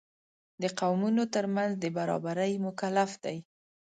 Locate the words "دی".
3.23-3.37